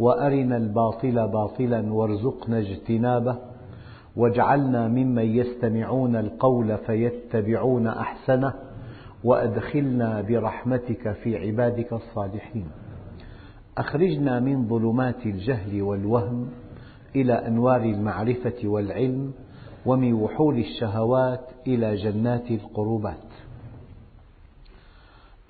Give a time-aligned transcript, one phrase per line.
[0.00, 3.38] وأرنا الباطل باطلا وارزقنا اجتنابه
[4.16, 8.54] واجعلنا ممن يستمعون القول فيتبعون أحسنه
[9.24, 12.66] وأدخلنا برحمتك في عبادك الصالحين.
[13.78, 16.48] أخرجنا من ظلمات الجهل والوهم
[17.16, 19.32] إلى أنوار المعرفة والعلم
[19.86, 23.30] ومن وحول الشهوات إلى جنات القربات.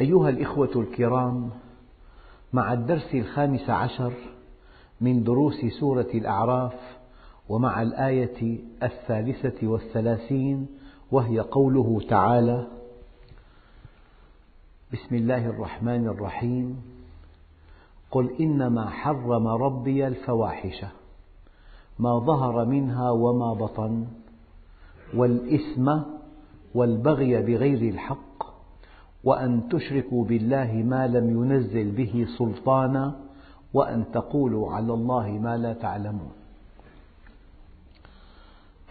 [0.01, 1.51] أيها الإخوة الكرام
[2.53, 4.13] مع الدرس الخامس عشر
[5.01, 6.75] من دروس سورة الأعراف
[7.49, 10.67] ومع الآية الثالثة والثلاثين
[11.13, 12.67] وهي قوله تعالى
[14.93, 16.83] بسم الله الرحمن الرحيم.
[18.11, 20.85] قل إنما حرم ربي الفواحش
[21.99, 24.07] ما ظهر منها وما بطن
[25.15, 25.99] والإثم
[26.75, 28.43] والبغي بغير الحق
[29.25, 33.30] وأن تشركوا بالله ما لم ينزل به سلطانا
[33.75, 36.33] وأن تقولوا على الله ما لا تعلمون.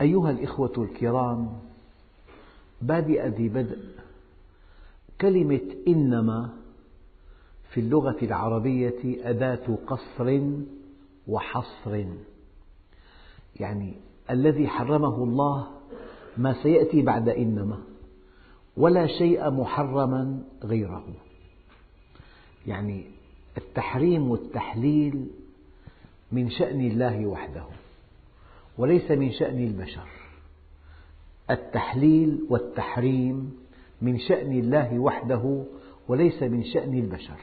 [0.01, 1.49] أيها الإخوة الكرام
[2.81, 3.79] بادئ ذي بدء
[5.21, 6.49] كلمة إنما
[7.69, 10.41] في اللغة العربية أداة قصر
[11.27, 12.05] وحصر.
[13.59, 13.93] يعني
[14.29, 15.67] الذي حرمه الله
[16.37, 17.77] ما سيأتي بعد إنما
[18.77, 21.03] ولا شيء محرما غيره.
[22.67, 23.18] يعني
[23.57, 25.27] التحريم والتحليل
[26.31, 27.63] من شأن الله وحده
[28.77, 30.07] وليس من شأن البشر.
[31.51, 33.57] التحليل والتحريم
[34.01, 35.63] من شأن الله وحده
[36.07, 37.39] وليس من شأن البشر.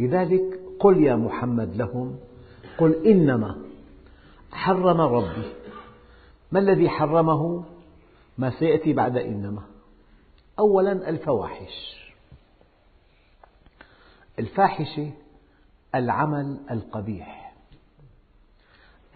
[0.00, 2.16] لذلك قل يا محمد لهم
[2.78, 3.56] قل إنما
[4.52, 5.52] حرم ربي.
[6.52, 7.64] ما الذي حرمه؟
[8.38, 9.62] ما سيأتي بعد إنما.
[10.58, 11.99] أولا الفواحش.
[14.40, 15.10] الفاحشة
[15.94, 17.54] العمل القبيح.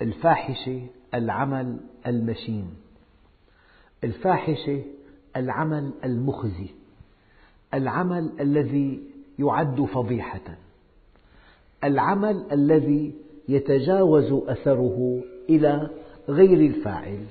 [0.03, 2.71] الفاحشة العمل المشين.
[4.05, 4.83] الفاحشة
[5.37, 6.67] العمل المخزي.
[7.75, 9.03] العمل الذي
[9.39, 10.57] يعد فضيحة.
[11.85, 13.15] العمل الذي
[13.49, 15.91] يتجاوز أثره إلى
[16.29, 17.27] غير الفاعل.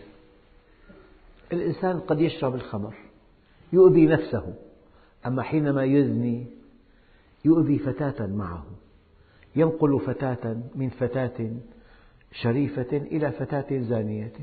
[1.53, 2.93] الإنسان قد يشرب الخمر
[3.73, 4.53] يؤذي نفسه
[5.25, 6.62] أما حينما يزني
[7.45, 8.63] يؤذي فتاة معه.
[9.55, 11.51] ينقل فتاة من فتاة
[12.31, 14.33] شريفة إلى فتاة زانية.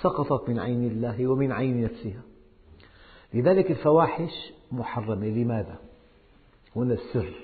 [0.00, 2.22] سقطت من عين الله ومن عين نفسها.
[3.34, 5.78] لذلك الفواحش محرمة لماذا؟
[6.76, 7.34] هنا السر.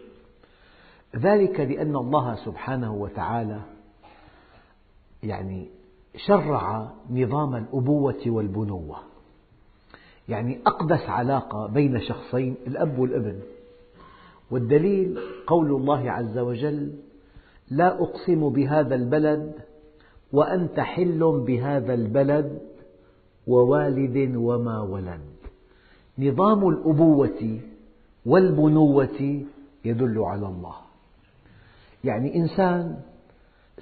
[1.16, 3.60] ذلك لأن الله سبحانه وتعالى
[5.22, 5.68] يعني
[6.16, 8.96] شرع نظام الأبوة والبنوة.
[10.28, 13.40] يعني أقدس علاقة بين شخصين الأب والابن.
[14.50, 16.92] والدليل قول الله عز وجل
[17.70, 19.54] لا أقسم بهذا البلد
[20.32, 22.60] وأنت حل بهذا البلد
[23.46, 25.20] ووالد وما ولد.
[26.18, 27.60] نظام الأبوة
[28.26, 29.42] والبنوة
[29.84, 30.74] يدل على الله.
[32.04, 33.00] يعني إنسان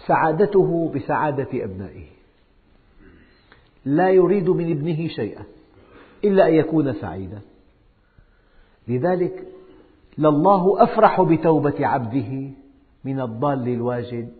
[0.07, 2.07] سعادته بسعادة أبنائه.
[3.85, 5.45] لا يريد من ابنه شيئا
[6.25, 7.41] إلا أن يكون سعيدا.
[8.89, 9.45] لذلك
[10.19, 12.51] لله أفرح بتوبة عبده
[13.05, 14.33] من الضال الواجد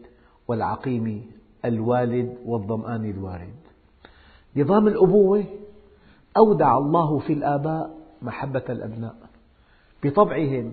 [0.49, 1.31] والعقيم
[1.65, 3.55] الوالد والظمآن الوارد.
[4.57, 5.45] نظام الأبوة
[6.37, 7.91] أودع الله في الآباء
[8.23, 9.17] محبة الأبناء.
[10.03, 10.73] بطبعهم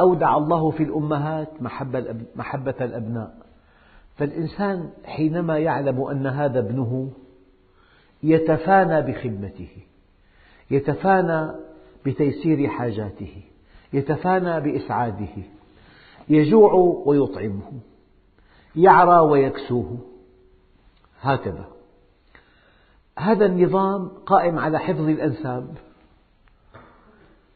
[0.00, 1.48] أودع الله في الأمهات
[2.36, 3.34] محبة الأبناء.
[4.16, 7.10] فالإنسان حينما يعلم أن هذا ابنه
[8.22, 9.68] يتفانى بخدمته
[10.70, 11.50] يتفانى
[12.06, 13.42] بتيسير حاجاته
[13.92, 15.42] يتفانى بإسعاده
[16.28, 16.72] يجوع
[17.06, 17.72] ويطعمه
[18.76, 19.98] يعرى ويكسوه.
[21.20, 21.68] هكذا.
[23.18, 25.74] هذا النظام قائم على حفظ الأنساب.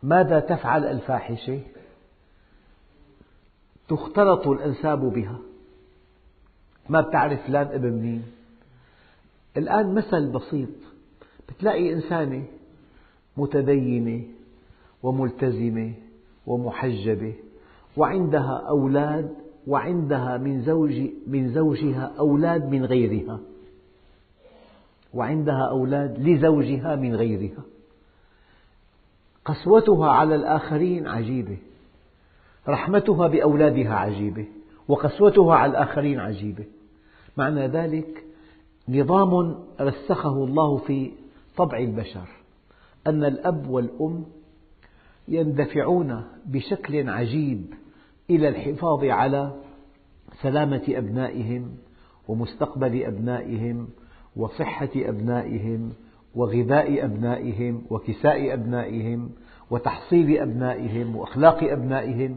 [0.03, 1.61] ماذا تفعل الفاحشة؟
[3.89, 5.39] تختلط الأنساب بها.
[6.89, 8.25] ما بتعرف فلان ابن مين
[9.57, 10.69] الآن مثل بسيط.
[11.49, 12.45] بتلاقي إنسانة
[13.37, 14.25] متدينة
[15.03, 15.93] وملتزمة
[16.47, 17.35] ومحجبة
[17.97, 19.35] وعندها أولاد
[19.69, 23.41] وعندها من, زوج من زوجها أولاد من غيرها.
[25.15, 27.63] وعندها أولاد لزوجها من غيرها.
[29.45, 31.57] قسوتها على الآخرين عجيبة.
[32.69, 34.47] رحمتها بأولادها عجيبة.
[34.89, 36.65] وقسوتها على الآخرين عجيبة.
[37.37, 38.25] معنى ذلك
[38.89, 41.13] نظام رسخه الله في
[41.57, 42.29] طبع البشر.
[43.07, 44.25] أن الأب والأم
[45.29, 47.75] يندفعون بشكل عجيب
[48.31, 49.53] إلى الحفاظ على
[50.43, 51.75] سلامة أبنائهم
[52.29, 53.89] ومستقبل أبنائهم
[54.37, 55.93] وصحة أبنائهم
[56.35, 59.31] وغذاء أبنائهم وكساء أبنائهم
[59.71, 62.37] وتحصيل أبنائهم وأخلاق أبنائهم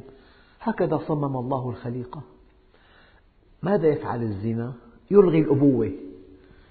[0.61, 2.21] هكذا صمم الله الخليقة
[3.63, 4.73] ماذا يفعل الزنا؟
[5.11, 5.91] يلغي الأبوة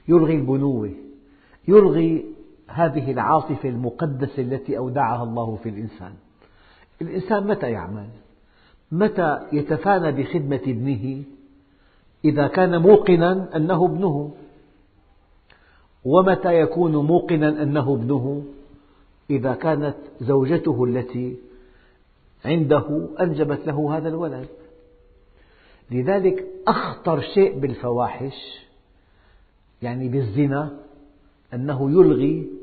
[0.09, 0.91] يلغي البنوة
[1.69, 2.25] يلغي
[2.73, 6.13] هذه العاطفة المقدسة التي أودعها الله في الإنسان.
[7.03, 8.09] الإنسان متى يعمل؟
[8.93, 11.23] متى يتفانى بخدمة ابنه
[12.25, 14.33] إذا كان موقنا أنه ابنه؟
[16.05, 18.45] ومتى يكون موقنا أنه ابنه
[19.31, 21.37] إذا كانت زوجته التي
[22.45, 24.49] عنده أنجبت له هذا الولد؟
[25.91, 28.67] لذلك أخطر شيء بالفواحش
[29.83, 30.79] يعني بالزنا
[31.55, 32.60] أنه يلغي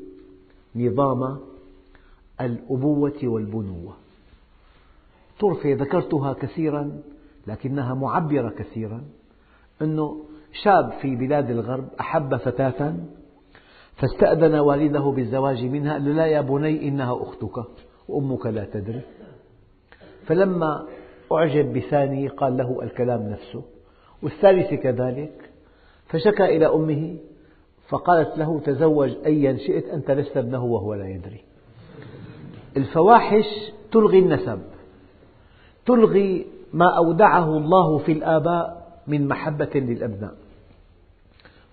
[0.76, 1.38] نظام
[2.40, 3.96] الأبوة والبنوة.
[5.40, 7.02] طرفة ذكرتها كثيرا
[7.46, 9.02] لكنها معبرة كثيرا
[9.82, 10.24] أنه
[10.62, 12.96] شاب في بلاد الغرب أحب فتاة
[13.96, 17.64] فاستأذن والده بالزواج منها قال لا يا بني إنها أختك
[18.08, 19.00] وأمك لا تدري.
[20.26, 20.86] فلما
[21.32, 23.62] أعجب بثاني قال له الكلام نفسه
[24.22, 25.50] والثالث كذلك
[26.06, 27.16] فشكى إلى أمه
[27.88, 31.40] فقالت له تزوج أيا شئت أنت لست ابنه وهو لا يدري.
[32.76, 33.44] الفواحش
[33.92, 34.60] تلغي النسب
[35.86, 40.34] تلغي ما أودعه الله في الآباء من محبة للأبناء.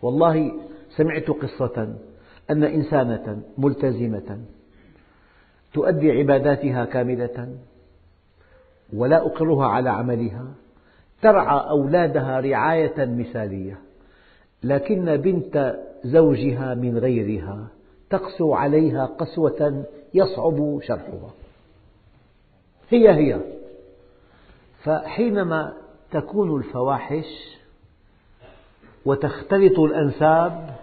[0.02, 0.52] والله
[0.90, 1.96] سمعت قصة
[2.50, 4.40] أن إنسانة ملتزمة
[5.74, 7.58] تؤدي عباداتها كاملة
[8.94, 10.46] ولا أقرها على عملها
[11.22, 13.80] ترعى أولادها رعاية مثالية.
[14.64, 15.76] لكن بنت
[16.06, 17.68] زوجها من غيرها
[18.10, 21.30] تقسو عليها قسوة يصعب شرحها.
[22.90, 23.42] هي هي.
[24.84, 25.74] فحينما
[26.12, 27.58] تكون الفواحش
[29.06, 30.76] وتختلط الأنساب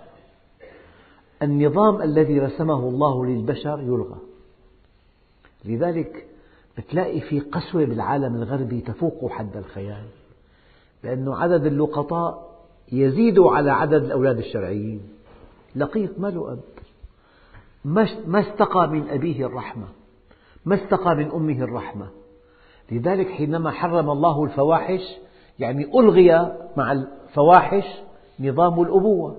[1.43, 4.19] النظام الذي رسمه الله للبشر يلغى.
[5.65, 6.27] لذلك
[6.91, 10.05] تلاقي في قسوة بالعالم الغربي تفوق حد الخيال
[11.03, 12.52] لأن عدد اللقطاء
[12.93, 15.01] يزيد على عدد الأولاد الشرعيين.
[15.77, 16.61] لقيط ما له أب.
[18.27, 19.87] ما استقى من أبيه الرحمة.
[20.65, 22.07] ما استقى من أمه الرحمة.
[22.93, 25.01] لذلك حينما حرم الله الفواحش
[25.59, 27.85] يعني ألغي مع الفواحش
[28.41, 29.37] نظام الأبوة.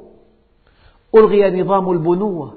[1.15, 2.53] ألغي نظام البنوة.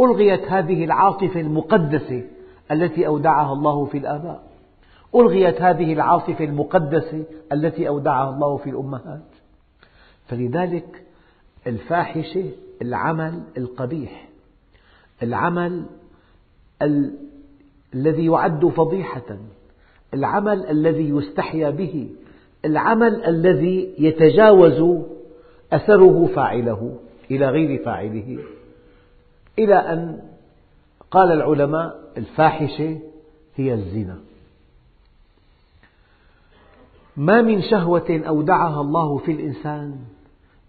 [0.00, 2.24] ألغيت هذه العاطفة المقدسة
[2.70, 4.42] التي أودعها الله في الآباء.
[5.14, 9.29] ألغيت هذه العاصفة المقدسة التي أودعها الله في الأمهات.
[10.30, 11.02] فلذلك
[11.66, 12.50] الفاحشة
[12.82, 14.28] العمل القبيح
[15.22, 15.84] العمل
[16.82, 17.14] ال...
[17.94, 19.38] الذي يعد فضيحة
[20.14, 22.08] العمل الذي يستحيا به
[22.64, 25.04] العمل الذي يتجاوز
[25.72, 26.98] أثره فاعله
[27.30, 28.38] إلى غير فاعله.
[29.58, 30.22] إلى أن
[31.10, 32.98] قال العلماء الفاحشة
[33.56, 34.18] هي الزنا.
[37.16, 39.96] ما من شهوة أودعها الله في الإنسان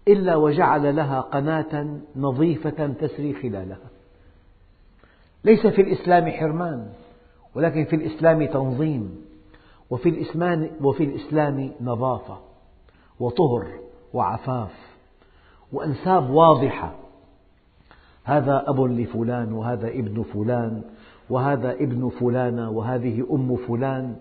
[0.08, 3.90] إلا وجعل لها قناة نظيفة تسري خلالها.
[5.44, 6.86] ليس في الإسلام حرمان
[7.54, 9.24] ولكن في الإسلام تنظيم
[9.90, 12.38] وفي الإسلام, وفي الإسلام نظافة
[13.20, 13.66] وطهر
[14.14, 14.72] وعفاف
[15.72, 16.94] وأنساب واضحة.
[18.24, 20.82] هذا أب لفلان وهذا ابن فلان
[21.30, 24.16] وهذا ابن فلانة وهذه أم فلان.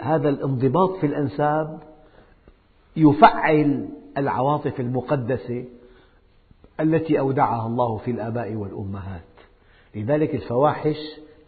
[0.00, 1.78] هذا الانضباط في الأنساب
[2.96, 5.64] يفعل العواطف المقدسة
[6.80, 9.22] التي أودعها الله في الآباء والأمهات.
[9.94, 10.96] لذلك الفواحش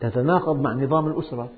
[0.00, 1.50] تتناقض مع نظام الأسرة.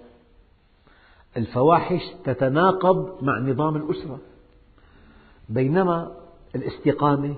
[1.37, 4.19] الفواحش تتناقض مع نظام الأسرة.
[5.49, 6.13] بينما
[6.55, 7.35] الاستقامة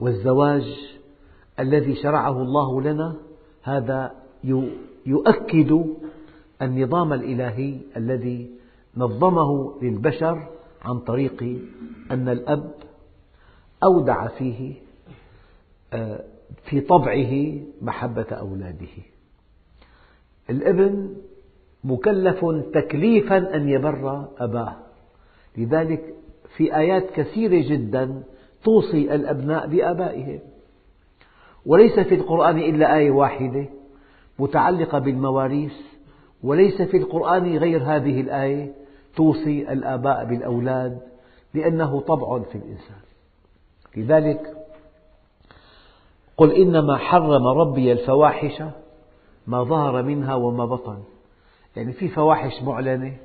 [0.00, 0.76] والزواج
[1.60, 3.16] الذي شرعه الله لنا
[3.62, 4.14] هذا
[5.06, 5.84] يؤكد
[6.62, 8.50] النظام الإلهي الذي
[8.96, 10.48] نظمه للبشر
[10.84, 11.42] عن طريق
[12.10, 12.74] أن الأب
[13.84, 14.74] أودع فيه
[15.92, 16.24] آه،
[16.64, 18.86] في طبعه محبة أولاده.
[20.50, 21.14] الابن
[21.84, 24.76] مكلف تكليفا أن يبر أباه.
[25.56, 26.14] لذلك
[26.56, 28.22] في آيات كثيرة جدا
[28.64, 30.40] توصي الأبناء بآبائهم.
[31.66, 33.66] وليس في القرآن إلا آية واحدة
[34.38, 35.74] متعلقة بالمواريث
[36.42, 38.81] وليس في القرآن غير هذه الآية
[39.16, 41.00] توصي الآباء بالأولاد
[41.54, 43.00] لأنه طبع في الإنسان.
[43.96, 44.56] لذلك
[46.36, 48.62] قل إنما حرم ربي الفواحش
[49.46, 51.02] ما ظهر منها وما بطن.
[51.76, 53.16] يعني في فواحش معلنة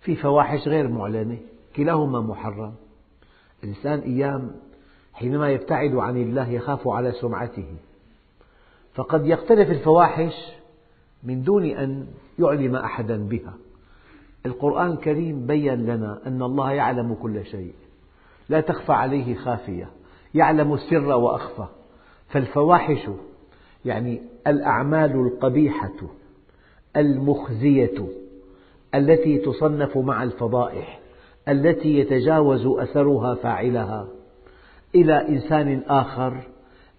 [0.00, 1.38] في فواحش غير معلنة
[1.76, 2.74] كلاهما محرم.
[3.64, 4.50] الإنسان أيام
[5.14, 7.76] حينما يبتعد عن الله يخاف على سمعته.
[8.94, 10.34] فقد يقترف الفواحش
[11.22, 12.06] من دون أن
[12.38, 13.54] يعلم أحدا بها.
[14.46, 17.74] القرآن الكريم بين لنا أن الله يعلم كل شيء.
[18.48, 19.88] لا تخفى عليه خافية.
[20.34, 21.66] يعلم السر وأخفى.
[22.28, 23.08] فالفواحش
[23.84, 25.96] يعني الأعمال القبيحة
[26.96, 28.08] المخزية
[28.94, 31.00] التي تصنف مع الفضائح
[31.48, 34.08] التي يتجاوز أثرها فاعلها
[34.94, 36.42] إلى إنسان آخر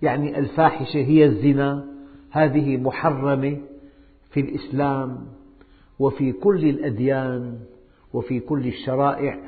[0.01, 1.85] يعني الفاحشة هي الزنا
[2.31, 3.57] هذه محرمة
[4.29, 5.27] في الإسلام.
[5.99, 7.59] وفي كل الأديان
[8.13, 9.39] وفي كل الشرائع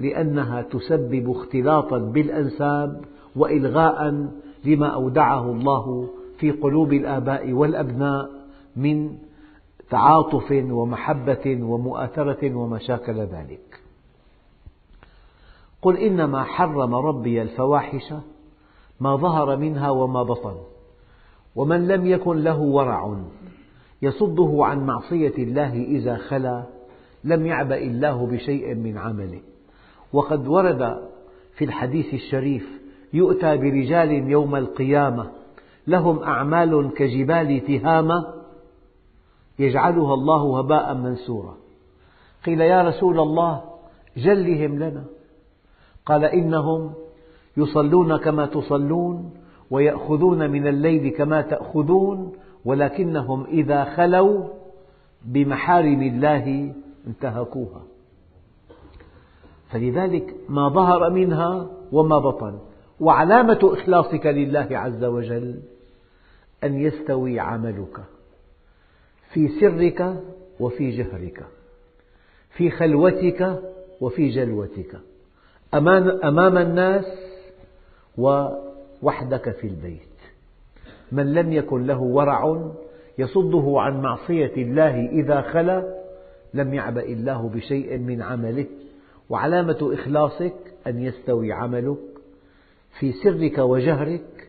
[0.00, 3.04] لأنها تسبب اختلاطا بالأنساب
[3.36, 4.28] وإلغاء
[4.64, 8.30] لما أودعه الله في قلوب الآباء والأبناء
[8.76, 9.18] من
[9.90, 13.80] تعاطف ومحبة ومؤاثرة وما شاكل ذلك.
[15.82, 18.14] قل إنما حرم ربي الفواحش
[19.00, 20.56] ما ظهر منها وما بطن
[21.56, 23.18] ومن لم يكن له ورع.
[24.02, 26.64] يصده عن معصية الله إذا خلا
[27.24, 29.40] لم يعبأ الله بشيء من عمله.
[30.12, 31.08] وقد ورد
[31.56, 32.68] في الحديث الشريف
[33.12, 35.30] يؤتى برجال يوم القيامة
[35.86, 38.34] لهم أعمال كجبال تهامة
[39.58, 41.56] يجعلها الله هباء منثورا.
[42.46, 43.62] قيل يا رسول الله
[44.16, 45.04] جلهم لنا.
[46.06, 46.92] قال إنهم
[47.56, 49.30] يصلون كما تصلون
[49.70, 52.32] ويأخذون من الليل كما تأخذون
[52.64, 54.44] ولكنهم إذا خلوا
[55.24, 56.74] بمحارم الله
[57.06, 57.82] انتهكوها.
[59.70, 62.58] فلذلك ما ظهر منها وما بطن.
[63.00, 65.60] وعلامة إخلاصك لله عز وجل
[66.64, 67.96] أن يستوي عملك
[69.32, 70.22] في سرك
[70.60, 71.46] وفي جهرك
[72.50, 73.62] في خلوتك
[74.00, 75.00] وفي جلوتك
[75.74, 77.04] أمام الناس
[78.18, 80.07] ووحدك في البيت.
[81.12, 82.70] من لم يكن له ورع
[83.18, 85.98] يصده عن معصية الله إذا خلا
[86.54, 88.66] لم يعبأ الله بشيء من عمله
[89.30, 90.54] وعلامة إخلاصك
[90.86, 91.98] أن يستوي عملك
[92.98, 94.48] في سرك وجهرك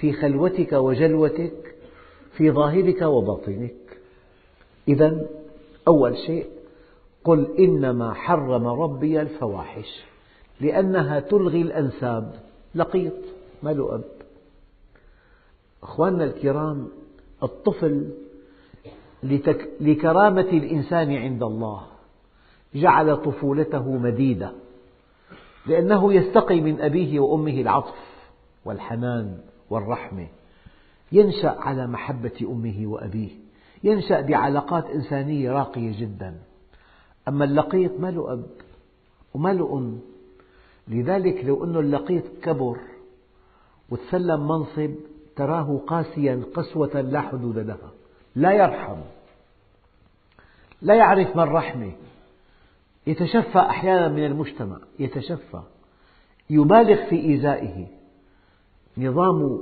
[0.00, 1.74] في خلوتك وجلوتك
[2.36, 3.74] في ظاهرك وباطنك.
[4.88, 5.26] إذا
[5.88, 6.46] أول شيء
[7.24, 10.04] قل إنما حرم ربي الفواحش
[10.60, 12.32] لأنها تلغي الأنساب.
[12.74, 13.12] لقيط
[13.62, 14.15] ما له أب
[15.86, 16.88] أخواننا الكرام
[17.42, 18.10] الطفل.
[19.80, 21.82] لكرامة الإنسان عند الله
[22.74, 24.52] جعل طفولته مديدة
[25.66, 27.94] لأنه يستقي من أبيه وأمه العطف
[28.64, 29.38] والحنان
[29.70, 30.26] والرحمة
[31.12, 33.30] ينشأ على محبة أمه وأبيه
[33.84, 36.34] ينشأ بعلاقات إنسانية راقية جدا
[37.28, 38.46] أما اللقيط ما له أب
[39.34, 40.00] وما له أم
[40.88, 42.76] لذلك لو أن اللقيط كبر
[43.90, 44.94] وتسلم منصب
[45.36, 47.90] تراه قاسيا قسوة لا حدود لها.
[48.36, 48.96] لا يرحم.
[50.82, 51.92] لا يعرف ما الرحمة
[53.06, 54.76] يتشفى أحيانا من المجتمع.
[54.98, 55.60] يتشفى.
[56.50, 57.86] يبالغ في إيذائه.
[58.98, 59.60] نظام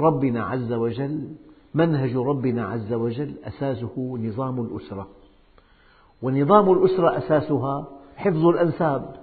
[0.00, 1.28] ربنا عز وجل
[1.74, 5.08] منهج ربنا عز وجل أساسه نظام الأسرة.
[6.22, 9.16] ونظام الأسرة أساسها حفظ الأنساب.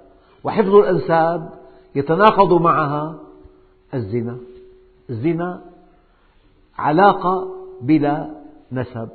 [0.43, 1.53] وحفظ الأنساب
[1.95, 3.19] يتناقض معها
[3.93, 4.37] الزنا.
[5.09, 5.72] الزنا
[6.77, 8.29] علاقة بلا
[8.71, 9.09] نسب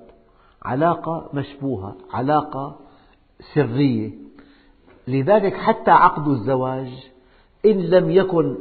[0.62, 2.76] علاقة مشبوهة علاقة
[3.54, 4.10] سرية.
[5.08, 7.10] لذلك حتى عقد الزواج
[7.66, 8.56] إن لم يكن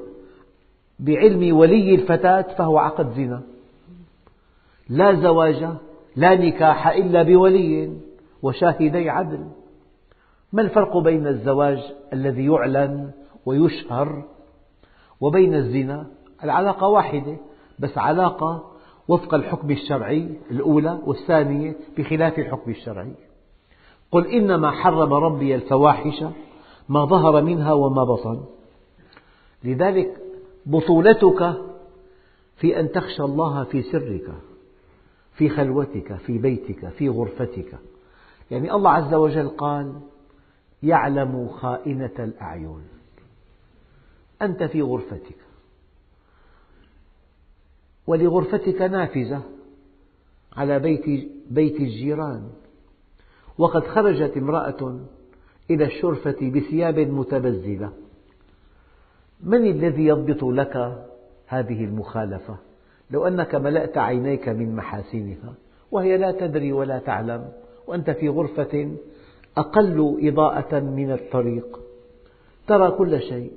[0.99, 3.41] بعلم ولي الفتاة فهو عقد زنا.
[4.89, 5.67] لا زواج
[6.15, 7.97] لا نكاح إلا بولي
[8.41, 9.47] وشاهدي عدل.
[10.53, 13.11] ما الفرق بين الزواج الذي يعلن
[13.45, 14.23] ويشهر
[15.21, 16.07] وبين الزنا؟
[16.43, 17.37] العلاقة واحدة
[17.79, 18.76] بس علاقة
[19.07, 23.13] وفق الحكم الشرعي الأولى والثانية بخلاف الحكم الشرعي.
[24.11, 26.23] قل إنما حرم ربي الفواحش
[26.89, 28.45] ما ظهر منها وما بطن.
[29.63, 30.21] لذلك
[30.65, 31.53] بطولتك
[32.55, 34.33] في أن تخشى الله في سرك
[35.33, 37.79] في خلوتك في بيتك في غرفتك.
[38.51, 39.93] يعني الله عز وجل قال
[40.83, 42.81] يعلم خائنة الأعين.
[44.41, 45.46] أنت في غرفتك.
[48.07, 49.43] ولغرفتك نافذة
[50.57, 52.49] على بيت, بيت الجيران.
[53.57, 54.99] وقد خرجت امرأة
[55.69, 57.93] إلى الشرفة بثياب متبذلة
[59.43, 61.05] من الذي يضبط لك
[61.47, 62.57] هذه المخالفة؟
[63.11, 65.53] لو أنك ملأت عينيك من محاسنها
[65.91, 67.51] وهي لا تدري ولا تعلم
[67.87, 68.91] وأنت في غرفة
[69.57, 71.79] أقل إضاءة من الطريق.
[72.67, 73.51] ترى كل شيء.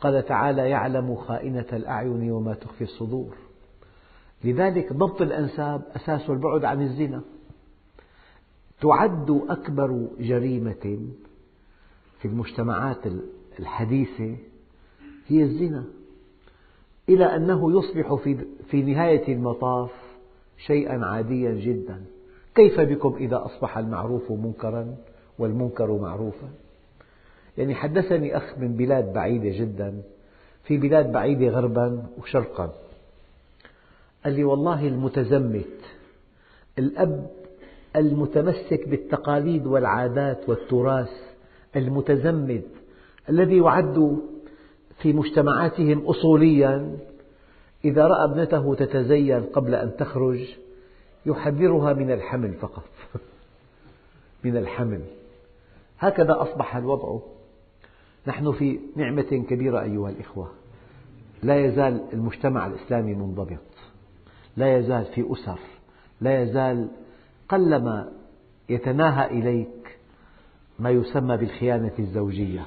[0.00, 3.43] قال تعالى يعلم خائنة الأعين وما تخفي الصدور.
[4.44, 7.22] لذلك ضبط الأنساب أساس البعد عن الزنا.
[8.80, 10.98] تعد أكبر جريمة
[12.20, 12.98] في المجتمعات
[13.58, 14.36] الحديثة
[15.26, 15.84] هي الزنا.
[17.08, 18.14] إلى أنه يصبح
[18.70, 19.90] في نهاية المطاف
[20.66, 22.04] شيئا عاديا جدا.
[22.54, 24.96] كيف بكم إذا أصبح المعروف منكرا
[25.38, 26.48] والمنكر معروفا؟
[27.58, 30.02] يعني حدثني أخ من بلاد بعيدة جدا
[30.64, 32.72] في بلاد بعيدة غربا وشرقا.
[34.24, 35.80] قال لي والله المتزمت
[36.78, 37.30] الأب
[37.96, 41.10] المتمسك بالتقاليد والعادات والتراث
[41.76, 42.64] المتزمت
[43.28, 44.18] الذي يعد
[44.98, 46.98] في مجتمعاتهم أصوليا
[47.84, 50.48] إذا رأى ابنته تتزين قبل أن تخرج
[51.26, 52.84] يحذرها من الحمل فقط.
[54.44, 55.00] من الحمل.
[55.98, 57.18] هكذا أصبح الوضع.
[58.26, 60.50] نحن في نعمة كبيرة أيها الإخوة.
[61.42, 63.73] لا يزال المجتمع الإسلامي منضبط.
[64.56, 65.58] لا يزال في أسر
[66.20, 66.88] لا يزال
[67.48, 68.12] قلما
[68.68, 69.98] يتناهى إليك
[70.78, 72.66] ما يسمى بالخيانة الزوجية.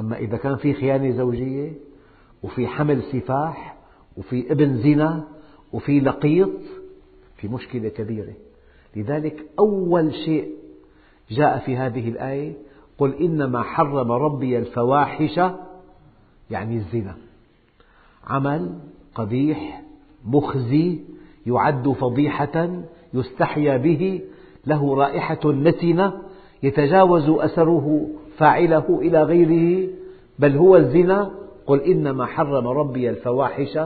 [0.00, 1.72] أما إذا كان في خيانة زوجية
[2.42, 3.76] وفي حمل سفاح
[4.16, 5.24] وفي ابن زنا
[5.72, 6.50] وفي لقيط
[7.36, 8.32] في مشكلة كبيرة.
[8.96, 10.50] لذلك أول شيء
[11.30, 12.52] جاء في هذه الآية
[12.98, 15.40] قل إنما حرم ربي الفواحش
[16.50, 17.16] يعني الزنا.
[18.26, 18.78] عمل
[19.14, 19.82] قبيح
[20.24, 20.98] مخزي
[21.46, 22.82] يعد فضيحة
[23.14, 24.20] يستحيا به
[24.66, 26.22] له رائحة نتنة
[26.62, 29.88] يتجاوز أثره فاعله إلى غيره
[30.38, 31.30] بل هو الزنا
[31.66, 33.78] قل إنما حرم ربي الفواحش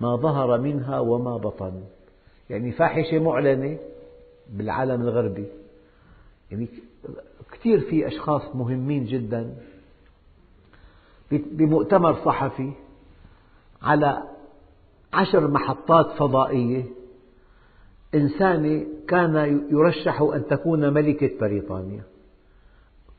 [0.00, 1.72] ما ظهر منها وما بطن.
[2.50, 3.78] يعني فاحشة معلنة
[4.50, 5.46] بالعالم الغربي.
[6.50, 6.68] يعني
[7.52, 9.54] كثير في أشخاص مهمين جدا
[11.30, 12.72] بمؤتمر صحفي
[13.82, 14.22] على
[15.12, 16.84] عشر محطات فضائية.
[18.14, 22.02] إنسانة كان يرشح أن تكون ملكة بريطانيا.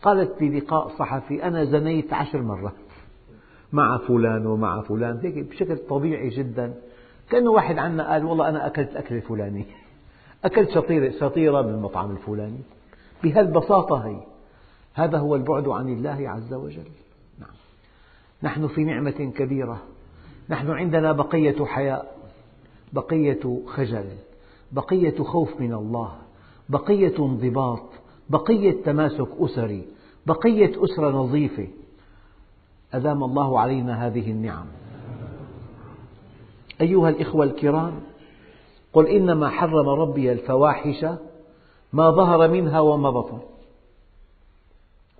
[0.02, 2.74] قالت في لقاء صحفي أنا زنيت عشر مرات
[3.74, 5.20] مع فلان ومع فلان.
[5.24, 6.74] هيك بشكل طبيعي جدا.
[7.30, 9.66] كأنه واحد عنا قال والله أنا أكلت الأكل الفلاني
[10.46, 12.62] أكلت شطيرة شطيرة بالمطعم الفلاني.
[13.24, 14.20] بهالبساطة هي.
[14.94, 16.90] هذا هو البعد عن الله عز وجل.
[17.40, 17.56] نعم.
[18.44, 19.82] نحن في نعمة كبيرة.
[20.50, 22.18] نحن عندنا بقية حياء
[22.94, 24.06] بقية خجل
[24.72, 26.16] بقية خوف من الله
[26.70, 27.84] بقية انضباط
[28.30, 29.86] بقية تماسك أسري
[30.26, 31.68] بقية أسرة نظيفة.
[32.94, 34.66] أدام الله علينا هذه النعم.
[36.82, 38.02] أيها الإخوة الكرام
[38.94, 41.06] قل إنما حرم ربي الفواحش
[41.94, 43.40] ما ظهر منها وما بطن.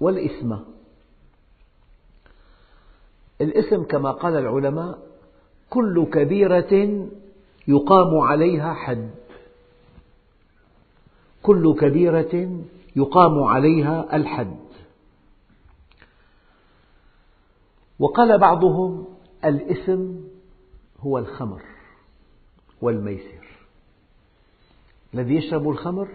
[0.02, 0.56] والإثم.
[3.42, 5.13] الإثم كما قال العلماء
[5.74, 7.08] كل كبيرة
[7.68, 9.10] يقام عليها حد.
[11.44, 12.62] كل كبيرة
[12.96, 14.58] يقام عليها الحد.
[18.00, 19.06] وقال بعضهم
[19.46, 20.06] الإثم
[21.00, 21.62] هو الخمر
[22.82, 23.48] والميسر.
[25.14, 26.08] الذي يشرب الخمر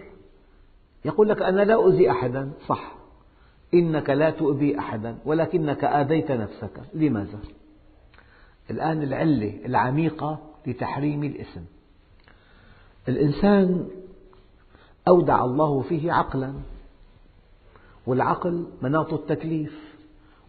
[1.05, 2.95] يقول لك أنا لا أؤذي أحدا صح.
[3.73, 6.81] إنك لا تؤذي أحدا ولكنك آذيت نفسك.
[6.93, 7.39] لماذا؟
[8.69, 11.61] الآن العلة العميقة لتحريم الإثم
[13.07, 13.87] الإنسان
[15.07, 16.53] أودع الله فيه عقلا
[18.07, 19.95] والعقل مناط التكليف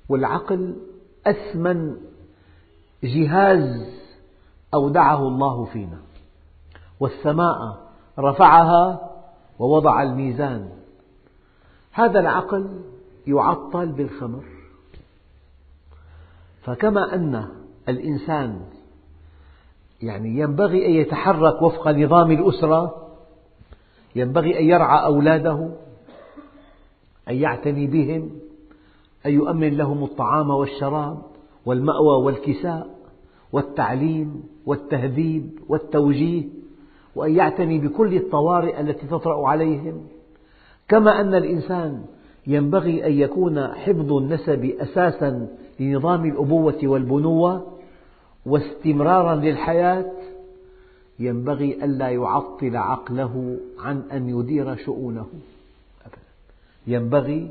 [0.09, 0.77] والعقل
[1.27, 1.97] أثمن
[3.05, 4.01] جهاز
[4.75, 5.99] أودعه الله فينا.
[7.01, 9.11] والسماء رفعها
[9.59, 10.71] ووضع الميزان.
[11.93, 12.81] هذا العقل
[13.27, 14.45] يعطل بالخمر.
[16.63, 17.60] فكما أن
[17.91, 18.61] الإنسان
[20.03, 23.11] يعني ينبغي أن يتحرك وفق نظام الأسرة
[24.17, 25.71] ينبغي أن يرعى أولاده
[27.29, 28.31] أن يعتني بهم
[29.27, 31.23] أن يؤمن لهم الطعام والشراب
[31.67, 32.87] والمأوى والكساء
[33.53, 36.45] والتعليم والتهذيب والتوجيه
[37.17, 40.07] وأن يعتني بكل الطوارئ التي تطرأ عليهم.
[40.89, 42.05] كما أن الإنسان
[42.47, 45.49] ينبغي أن يكون حفظ النسب أساسا
[45.81, 47.80] لنظام الأبوة والبنوة
[48.51, 50.13] واستمرارا للحياة
[51.19, 55.27] ينبغي ألا يعطل عقله عن أن يدير شؤونه.
[56.87, 57.51] ينبغي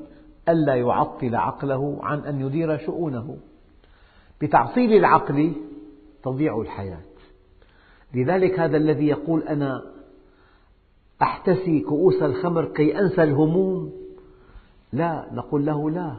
[0.50, 3.38] ألا يعطل عقله عن أن يدير شؤونه.
[4.42, 5.52] بتعطيل العقل
[6.24, 7.02] تضيع الحياة.
[8.14, 9.84] لذلك هذا الذي يقول أنا
[11.22, 13.92] أحتسي كؤوس الخمر كي أنسى الهموم.
[14.94, 16.16] لا نقول له لا.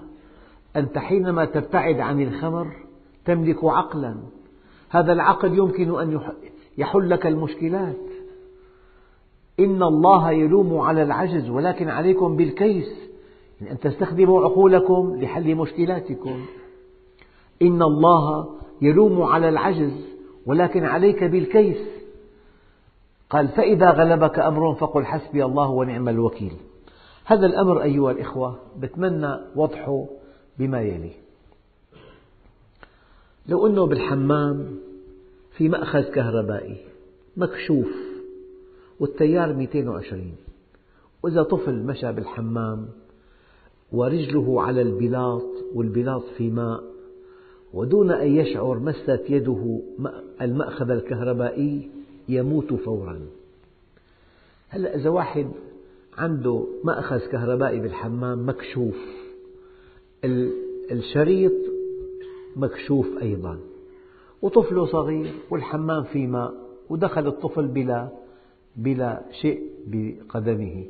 [0.77, 2.73] أنت حينما تبتعد عن الخمر
[3.25, 4.17] تملك عقلا.
[4.91, 6.21] هذا العقل يمكن أن
[6.79, 7.97] يحل لك المشكلات.
[9.61, 12.89] إن الله يلوم على العجز ولكن عليكم بالكيس.
[13.61, 16.45] يعني أن تستخدموا عقولكم لحل مشكلاتكم.
[17.63, 18.49] إن الله
[18.83, 20.07] يلوم على العجز
[20.47, 21.87] ولكن عليك بالكيس.
[23.31, 26.53] قال فإذا غلبك أمر فقل حسبي الله ونعم الوكيل.
[27.25, 30.05] هذا الأمر أيها الإخوة بتمنى وضحه
[30.59, 31.13] بما يلي
[33.49, 34.79] لو أنه بالحمام
[35.57, 36.77] في مأخذ كهربائي
[37.37, 37.89] مكشوف
[39.01, 40.33] والتيار 220
[41.23, 42.89] وإذا طفل مشى بالحمام
[43.93, 46.83] ورجله على البلاط والبلاط في ماء
[47.75, 49.81] ودون أن يشعر مست يده
[50.41, 51.91] المأخذ الكهربائي
[52.29, 53.21] يموت فورا.
[54.69, 55.51] هلأ إذا واحد
[56.19, 58.97] عنده مأخذ كهربائي بالحمام مكشوف
[60.93, 61.70] الشريط
[62.57, 63.59] مكشوف أيضا.
[64.43, 66.55] وطفله صغير والحمام في ماء
[66.91, 68.09] ودخل الطفل بلا
[68.77, 70.85] بلا شيء بقدمه.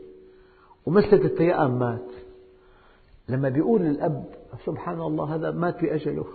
[0.86, 2.08] ومسة التيأم مات.
[3.28, 4.24] لما بيقول الأب
[4.66, 6.26] سبحان الله هذا مات بأجله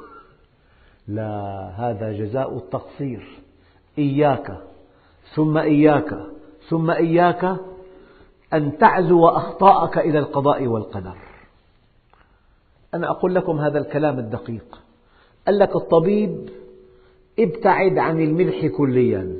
[1.07, 1.31] لا
[1.75, 3.39] هذا جزاء التقصير.
[3.97, 4.57] إياك
[5.35, 6.25] ثم إياك
[6.69, 7.57] ثم إياك
[8.53, 11.17] أن تعزو أخطاءك إلى القضاء والقدر.
[12.93, 14.84] أنا أقول لكم هذا الكلام الدقيق.
[15.47, 16.49] قال لك الطبيب
[17.39, 19.37] ابتعد عن الملح كليا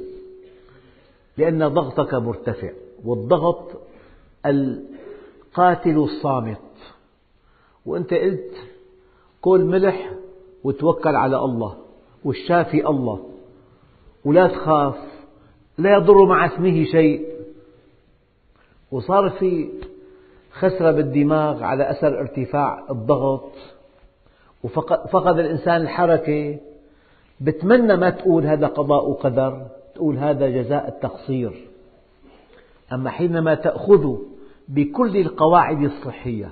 [1.38, 2.72] لأن ضغطك مرتفع
[3.06, 3.72] والضغط
[4.46, 6.58] القاتل الصامت.
[7.86, 8.54] وأنت قلت
[9.41, 10.12] كل ملح
[10.63, 11.78] وتوكل على الله
[12.24, 13.30] والشافي الله
[14.26, 14.96] ولا تخاف
[15.78, 17.26] لا يضر مع اسمه شيء.
[18.91, 19.70] وصار في
[20.52, 23.52] خسرة بالدماغ على أثر ارتفاع الضغط.
[24.65, 26.58] وفقد الإنسان الحركة.
[27.41, 31.67] بتمنى ما تقول هذا قضاء وقدر تقول هذا جزاء التقصير.
[32.93, 34.15] أما حينما تأخذ
[34.67, 36.51] بكل القواعد الصحية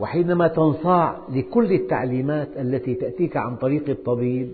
[0.00, 4.52] وحينما تنصاع لكل التعليمات التي تأتيك عن طريق الطبيب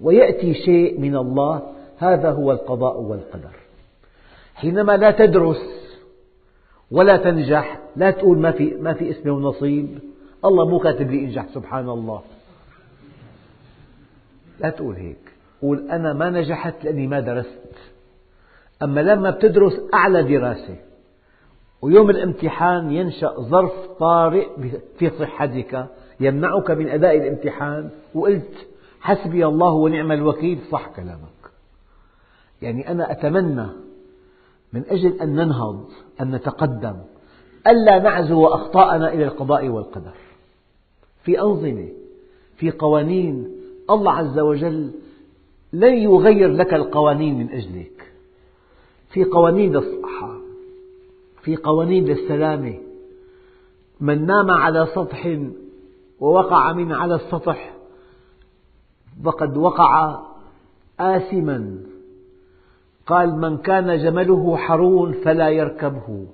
[0.00, 1.62] ويأتي شيء من الله
[1.98, 3.56] هذا هو القضاء والقدر.
[4.54, 5.92] حينما لا تدرس
[6.90, 9.98] ولا تنجح لا تقول ما في ما في اسمي ونصيب
[10.44, 12.22] الله مو كاتب لي انجح سبحان الله
[14.60, 15.32] لا تقول هيك.
[15.62, 17.74] قول أنا ما نجحت لأني ما درست.
[18.82, 20.76] أما لما بتدرس أعلى دراسة
[21.82, 24.48] ويوم الامتحان ينشأ ظرف طارئ
[24.98, 25.86] في صحتك
[26.20, 28.66] يمنعك من أداء الامتحان وقلت
[29.00, 31.42] حسبي الله ونعم الوكيل صح كلامك.
[32.62, 33.66] يعني أنا أتمنى
[34.72, 35.88] من أجل أن ننهض
[36.20, 36.96] أن نتقدم
[37.66, 40.14] ألا نعزو أخطاءنا إلى القضاء والقدر.
[41.24, 41.88] في أنظمة
[42.56, 43.48] في قوانين.
[43.90, 44.90] الله عز وجل
[45.72, 48.12] لن يغير لك القوانين من أجلك.
[49.10, 50.38] في قوانين للصحة
[51.42, 52.78] في قوانين للسلامة.
[54.00, 55.38] من نام على سطح
[56.20, 57.74] ووقع من على السطح
[59.24, 60.20] فقد وقع
[61.00, 61.78] آثما.
[63.06, 66.26] قال من كان جمله حرون فلا يركبه.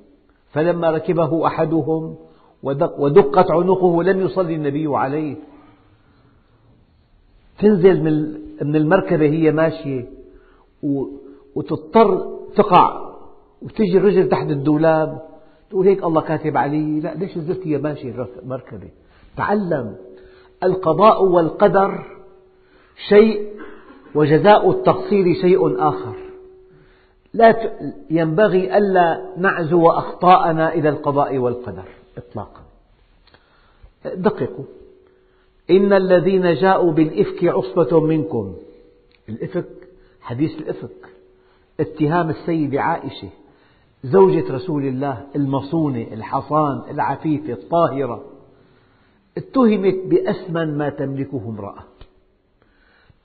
[0.53, 2.17] فلما ركبه أحدهم
[2.63, 5.37] ودقت عنقه لم يصلي النبي عليه.
[7.59, 8.03] تنزل
[8.63, 10.07] من المركبة هي ماشية
[11.55, 13.15] وتضطر تقع
[13.63, 15.23] وتجي الرجل تحت الدولاب
[15.71, 17.01] تقول هيك الله كاتب علي.
[17.01, 18.89] لا ليش نزلت هي ماشية المركبة
[19.37, 19.97] تعلم
[20.63, 22.05] القضاء والقدر
[23.09, 23.49] شيء
[24.15, 26.17] وجزاء التقصير شيء آخر.
[27.35, 27.55] لا
[28.11, 31.98] ينبغي ألا نعزو أخطاءنا إلى القضاء والقدر.
[32.19, 32.63] إطلاقا.
[34.05, 34.65] دققوا
[35.71, 38.55] إن الذين جاءوا بالإفك عصبة منكم.
[39.29, 39.69] الإفك
[40.21, 41.09] حديث الإفك.
[41.81, 43.29] اتهام السيدة عائشة
[44.05, 48.25] زوجة رسول الله المصونة الحصان العفيفة الطاهرة.
[49.37, 51.85] اتهمت بأثمن ما تملكه امرأة.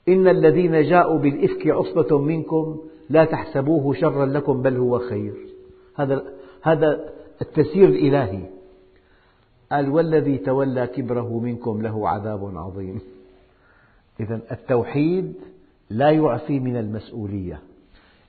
[0.08, 2.78] إن الذين جاءوا بالإفك عصبة منكم
[3.10, 5.34] لا تحسبوه شرا لكم بل هو خير.
[5.94, 6.24] هذا
[6.62, 8.53] هذا التسيير الإلهي.
[9.74, 13.00] قال والذي تولى كبره منكم له عذاب عظيم.
[14.20, 15.34] إذا التوحيد
[15.90, 17.60] لا يعفي من المسؤولية.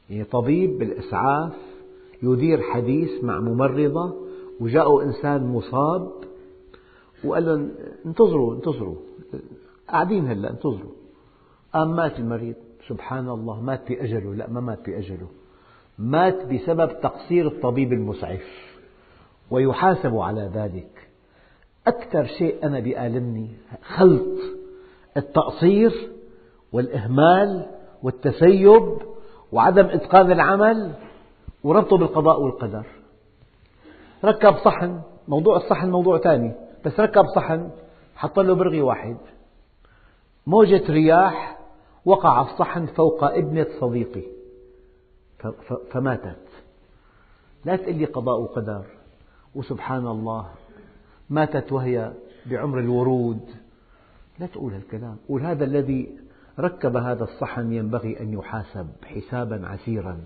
[0.09, 1.53] يعني طبيب بالإسعاف
[2.23, 4.15] يدير حديث مع ممرضة
[4.59, 6.11] وجاءه إنسان مصاب
[7.23, 7.71] وقال لهم
[8.05, 8.95] انتظروا انتظروا
[9.89, 10.91] قاعدين هلأ انتظروا.
[11.73, 12.55] قام مات المريض.
[12.87, 15.27] سبحان الله مات بأجله لا ما مات بأجله.
[15.99, 18.75] مات بسبب تقصير الطبيب المسعف.
[19.51, 20.94] ويحاسب على ذلك.
[21.87, 23.49] أكثر شيء أنا بيألمني
[23.95, 24.39] خلط
[25.17, 26.11] التقصير
[26.71, 27.65] والإهمال
[28.03, 28.97] والتسيب
[29.51, 30.93] وعدم إتقان العمل
[31.63, 32.85] وربطه بالقضاء والقدر.
[34.23, 36.53] ركب صحن موضوع الصحن موضوع ثاني
[36.85, 37.69] بس ركب صحن
[38.15, 39.17] حط له برغي واحد.
[40.47, 41.59] موجة رياح
[42.05, 44.23] وقع الصحن فوق ابنة صديقي.
[45.91, 46.45] فماتت.
[47.65, 48.85] لا تقل لي قضاء وقدر.
[49.55, 50.49] وسبحان الله.
[51.29, 52.11] ماتت وهي
[52.45, 53.39] بعمر الورود.
[54.39, 55.17] لا تقول هالكلام.
[55.29, 56.17] قول هذا الذي
[56.59, 60.17] ركب هذا الصحن ينبغي أن يحاسب حسابا عسيرا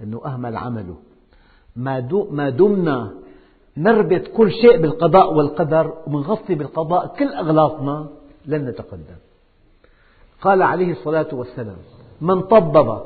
[0.00, 0.96] لأنه أهمل عمله.
[1.76, 3.14] ما دمنا
[3.76, 8.08] نربط كل شيء بالقضاء والقدر ومنغطي بالقضاء كل أغلاطنا
[8.46, 9.16] لن نتقدم.
[10.40, 11.76] قال عليه الصلاة والسلام
[12.20, 13.02] من طبب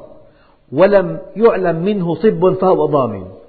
[0.72, 3.39] ولم يعلم منه طب فهو ضامن.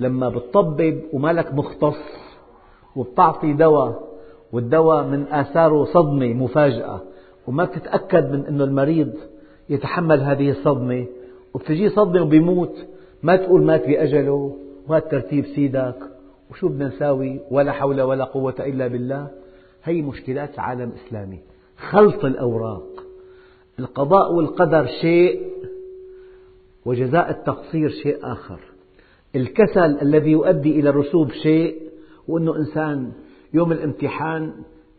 [0.00, 1.98] لما بتطبب وما لك مختص
[2.96, 4.08] وبتعطي دواء
[4.52, 7.00] والدواء من آثاره صدمة مفاجأة
[7.46, 9.12] وما بتتأكد من أن المريض
[9.68, 11.06] يتحمل هذه الصدمة
[11.54, 12.86] وبتجي صدمة وبيموت
[13.22, 14.56] ما تقول مات بأجله
[14.88, 15.96] وهذا ترتيب سيدك
[16.50, 19.30] وشو بدنا نساوي؟ ولا حول ولا قوة إلا بالله.
[19.84, 21.40] هي مشكلات العالم الإسلامي.
[21.90, 23.04] خلط الأوراق.
[23.78, 25.50] القضاء والقدر شيء
[26.84, 28.60] وجزاء التقصير شيء آخر.
[29.36, 31.82] الكسل الذي يؤدي إلى الرسوب شيء
[32.28, 33.12] وأنه إنسان
[33.54, 34.52] يوم الامتحان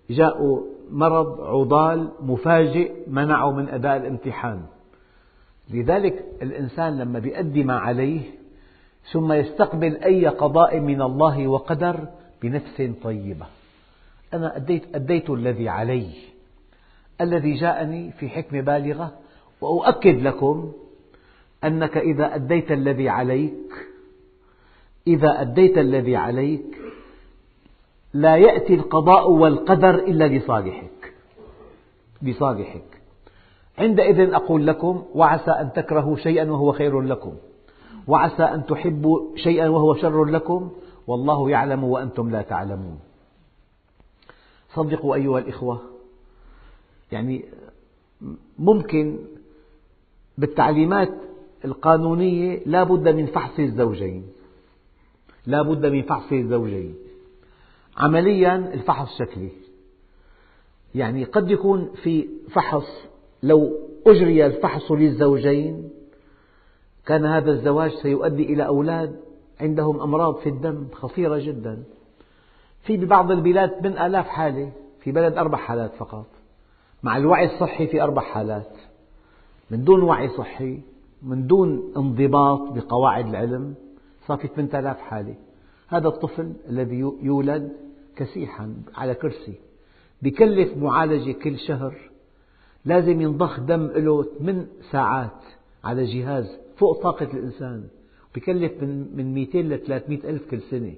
[0.10, 4.62] جاءه مرض عضال مفاجئ منعه من أداء الامتحان.
[5.74, 8.22] لذلك الإنسان لما يؤدي ما عليه
[9.12, 12.08] ثم يستقبل أي قضاء من الله وقدر
[12.42, 13.46] بنفس طيبة.
[14.34, 16.10] أنا أديت, أديت الذي علي
[17.22, 19.12] الذي جاءني في حكمة بالغة
[19.62, 20.72] وأؤكد لكم
[21.64, 23.89] أنك إذا أديت الذي عليك
[25.08, 26.82] إذا أديت الذي عليك
[28.14, 31.14] لا يأتي القضاء والقدر إلا لصالحك
[32.22, 33.02] لصالحك
[33.78, 37.34] عندئذ أقول لكم وعسى أن تكرهوا شيئا وهو خير لكم.
[38.08, 40.72] وعسى أن تحبوا شيئا وهو شر لكم.
[41.08, 43.00] والله يعلم وأنتم لا تعلمون.
[44.74, 45.82] صدقوا أيها الإخوة.
[47.12, 47.46] يعني
[48.60, 49.20] ممكن
[50.38, 51.10] بالتعليمات
[51.66, 54.24] القانونية لا بد من فحص الزوجين.
[55.50, 56.96] لا بد من فحص الزوجين.
[57.98, 59.50] عمليا الفحص شكلي.
[60.96, 63.06] يعني قد يكون في فحص
[63.44, 65.90] لو أجري الفحص للزوجين
[67.06, 69.20] كان هذا الزواج سيؤدي إلى أولاد
[69.60, 71.84] عندهم أمراض في الدم خطيرة جدا.
[72.84, 76.26] في ببعض البلاد من آلاف حالة في بلد أربع حالات فقط.
[77.04, 78.78] مع الوعي الصحي في أربع حالات.
[79.72, 80.80] من دون وعي صحي
[81.24, 83.76] من دون انضباط بقواعد العلم.
[84.28, 85.36] صار في 8000 حالة
[85.88, 87.72] هذا الطفل الذي يولد
[88.16, 89.54] كسيحا على كرسي.
[90.22, 91.96] بكلف معالجة كل شهر.
[92.86, 95.44] لازم ينضخ دم له 8 ساعات
[95.84, 97.88] على جهاز فوق طاقة الإنسان.
[98.36, 100.94] بكلف من 200 ل 300 ألف كل سنة.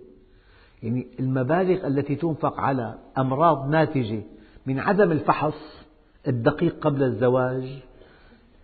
[0.84, 4.22] يعني المبالغ التي تنفق على أمراض ناتجة
[4.66, 5.86] من عدم الفحص
[6.28, 7.80] الدقيق قبل الزواج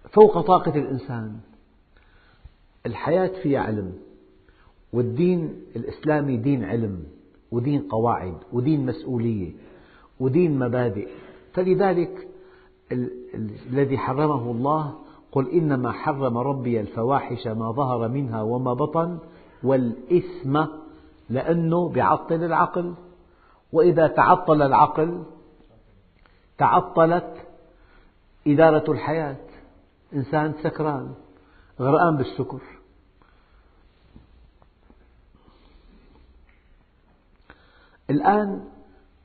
[0.09, 1.39] فوق طاقة الإنسان.
[2.85, 4.06] الحياة فيها علم.
[4.97, 7.03] والدين الإسلامي دين علم
[7.51, 9.51] ودين قواعد ودين مسؤولية
[10.19, 11.07] ودين مبادئ.
[11.53, 12.27] فلذلك
[13.71, 14.93] الذي حرمه الله
[15.31, 19.17] قل إنما حرم ربي الفواحش ما ظهر منها وما بطن
[19.63, 20.63] والإثم
[21.29, 22.93] لأنه يعطل العقل.
[23.73, 25.23] وإذا تعطل العقل
[26.57, 27.33] تعطلت
[28.47, 29.37] إدارة الحياة.
[30.13, 31.13] إنسان سكران
[31.79, 32.61] غرقان بالسكر
[38.09, 38.63] الآن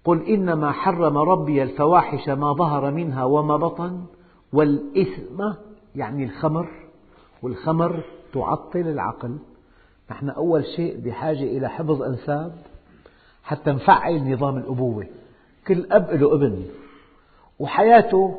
[0.04, 4.04] قل إنما حرم ربي الفواحش ما ظهر منها وما بطن
[4.52, 5.42] والإثم
[5.96, 6.68] يعني الخمر
[7.42, 9.36] والخمر تعطل العقل.
[10.10, 12.52] نحن أول شيء بحاجة إلى حفظ أنساب
[13.42, 15.06] حتى نفعل نظام الأبوة.
[15.66, 16.64] كل أب له ابن
[17.58, 18.38] وحياته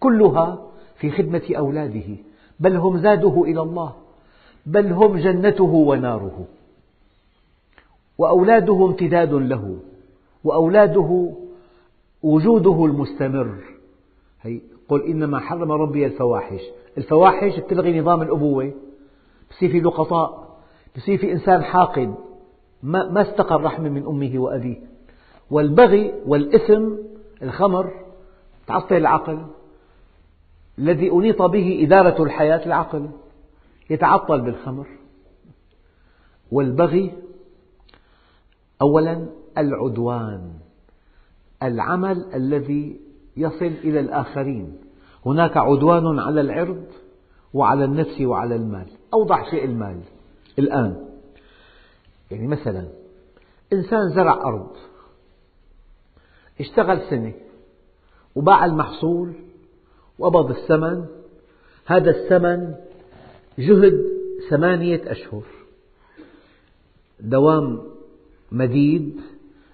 [0.00, 0.58] كلها
[0.96, 2.16] في خدمة أولاده.
[2.60, 3.92] بل هم زاده إلى الله
[4.66, 6.44] بل هم جنته وناره.
[8.18, 9.78] وأولاده امتداد له
[10.44, 11.32] وأولاده
[12.22, 13.54] وجوده المستمر.
[14.42, 16.60] هي قل إنما حرم ربي الفواحش.
[16.98, 18.72] الفواحش بتلغي نظام الأبوة
[19.50, 20.58] بصير في لقطاء
[20.96, 22.14] بصير في إنسان حاقد
[22.82, 24.76] ما استقر رحمة من أمه وأبيه.
[25.50, 26.92] والبغي والإثم
[27.42, 27.90] الخمر
[28.66, 29.46] تعطل العقل.
[30.78, 33.10] الذي أنيط به إدارة الحياة العقل.
[33.90, 34.86] يتعطل بالخمر.
[36.52, 37.12] والبغي
[38.82, 39.26] أولا
[39.58, 40.52] العدوان
[41.62, 43.00] العمل الذي
[43.36, 44.76] يصل إلى الآخرين.
[45.26, 46.84] هناك عدوان على العرض
[47.54, 48.86] وعلى النفس وعلى المال.
[49.14, 50.00] أوضح شيء المال.
[50.58, 51.08] الآن
[52.30, 52.88] يعني مثلا
[53.72, 54.70] إنسان زرع أرض
[56.60, 57.32] اشتغل سنة
[58.34, 59.32] وباع المحصول
[60.18, 61.06] وقبض الثمن.
[61.86, 62.74] هذا الثمن
[63.58, 64.04] جهد
[64.50, 65.42] ثمانية أشهر.
[67.20, 67.97] دوام
[68.52, 69.20] مديد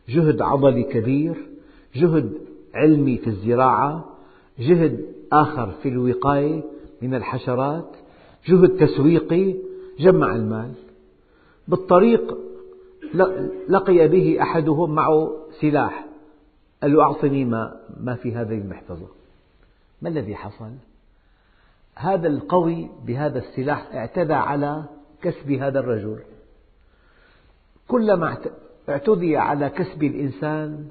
[0.09, 1.47] جهد عضلي كبير
[1.95, 2.33] جهد
[2.75, 4.05] علمي في الزراعة
[4.59, 6.63] جهد آخر في الوقاية
[7.03, 7.91] من الحشرات
[8.47, 9.55] جهد تسويقي
[9.99, 10.73] جمع المال.
[11.69, 12.39] بالطريق
[13.69, 16.07] لقي به أحدهم معه سلاح.
[16.83, 19.07] قال له أعطني ما, ما في هذه المحفظة.
[20.03, 20.71] ما الذي حصل؟
[21.95, 24.85] هذا القوي بهذا السلاح اعتدى على
[25.23, 26.19] كسب هذا الرجل.
[27.89, 28.37] كلما
[28.89, 30.87] اعتدي على كسب الإنسان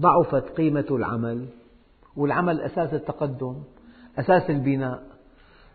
[0.00, 1.46] ضعفت قيمة العمل
[2.16, 3.54] والعمل أساس التقدم
[4.18, 5.02] أساس البناء.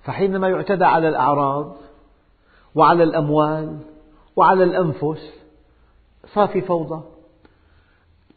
[0.03, 1.75] فحينما يعتدى على الأعراض
[2.75, 3.77] وعلى الأموال
[4.35, 5.33] وعلى الأنفس
[6.33, 7.03] صار في فوضى.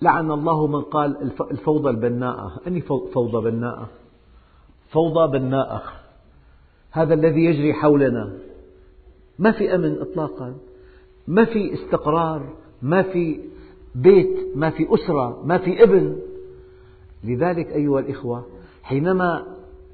[0.02, 2.60] لعن الله من قال الفوضى البناءة.
[2.66, 3.88] أني فوضى بناءة؟
[4.90, 5.82] فوضى بناءة.
[6.90, 8.32] هذا الذي يجري حولنا.
[9.38, 10.54] ما في أمن إطلاقا.
[11.28, 12.61] ما في استقرار.
[12.82, 13.40] ما في
[13.94, 16.16] بيت ما في أسرة ما في ابن.
[17.24, 18.46] لذلك أيها الإخوة
[18.82, 19.46] حينما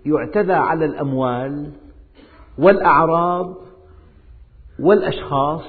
[0.07, 1.73] يعتدى على الأموال
[2.59, 3.55] والأعراض
[4.79, 5.65] والأشخاص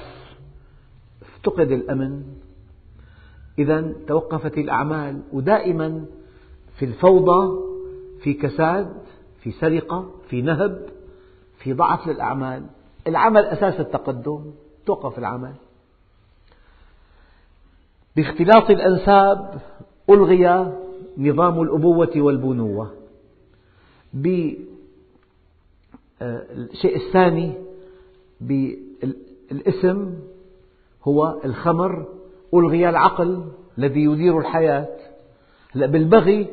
[1.21, 2.23] افتقد الأمن.
[3.59, 6.05] إذا توقفت الأعمال ودائما
[6.77, 7.59] في الفوضى
[8.23, 8.93] في كساد
[9.41, 10.85] في سرقة في نهب
[11.57, 12.65] في ضعف للأعمال.
[13.07, 14.51] العمل أساس التقدم
[14.85, 15.53] توقف العمل.
[18.19, 19.61] باختلاط الأنساب
[20.09, 20.73] ألغي
[21.17, 22.91] نظام الأبوة والبنوة.
[24.13, 24.65] بالشيء
[26.95, 27.53] الثاني
[28.41, 30.13] بالاسم
[31.03, 32.05] هو الخمر
[32.53, 33.43] ألغي العقل
[33.77, 34.87] الذي يدير الحياة.
[35.75, 36.47] بالبغي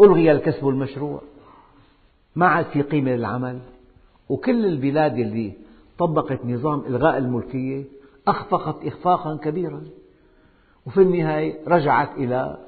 [0.00, 1.22] ألغي الكسب المشروع
[2.36, 3.58] ما عاد في قيمة للعمل
[4.28, 5.52] وكل البلاد اللي
[5.98, 7.84] طبقت نظام إلغاء الملكية
[8.28, 9.82] أخفقت إخفاقا كبيرا.
[10.86, 12.58] وفي النهاية رجعت إلى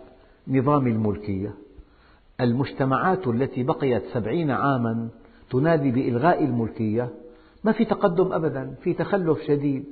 [0.49, 1.55] نظام الملكية.
[2.41, 5.09] المجتمعات التي بقيت سبعين عاما
[5.51, 7.11] تنادي بإلغاء الملكية.
[7.65, 9.85] ما في تقدم أبدا في تخلف شديد.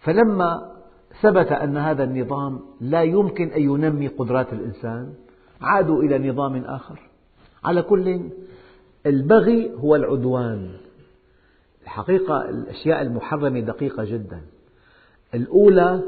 [0.00, 0.72] فلما
[1.20, 5.14] ثبت أن هذا النظام لا يمكن أن ينمي قدرات الإنسان
[5.60, 7.00] عادوا إلى نظام آخر.
[7.64, 8.20] على كل
[9.06, 10.70] البغي هو العدوان.
[11.82, 14.40] الحقيقة الأشياء المحرمة دقيقة جدا.
[15.34, 16.02] الأولى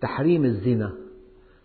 [0.00, 0.92] تحريم الزنا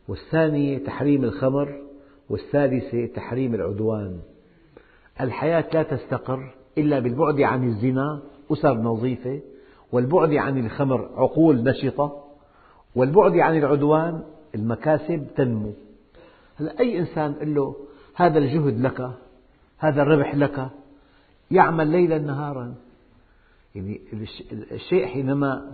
[0.08, 1.82] والثانية تحريم الخمر
[2.30, 4.20] والثالثة تحريم العدوان.
[5.22, 8.22] الحياة لا تستقر إلا بالبعد عن الزنا
[8.52, 9.42] أسر نظيفة
[9.92, 12.24] والبعد عن الخمر عقول نشطة
[12.96, 14.24] والبعد عن العدوان
[14.56, 15.74] المكاسب تنمو.
[16.56, 17.76] هلا أي إنسان قل له
[18.16, 19.10] هذا الجهد لك
[19.78, 20.70] هذا الربح لك
[21.52, 22.76] يعمل ليلا نهارا.
[23.76, 24.02] يعني
[24.72, 25.74] الشيء حينما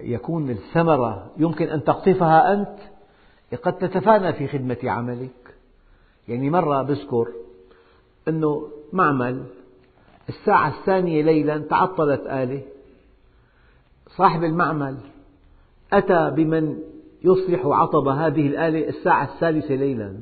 [0.00, 2.78] يكون الثمرة يمكن أن تقطفها أنت
[3.62, 5.54] قد تتفانى في خدمة عملك.
[6.28, 7.28] يعني مرة بذكر
[8.28, 9.44] أنه معمل
[10.28, 12.62] الساعة الثانية ليلا تعطلت آلة.
[14.16, 14.96] صاحب المعمل
[15.92, 16.78] أتى بمن
[17.24, 20.18] يصلح عطب هذه الآلة الساعة الثالثة ليلا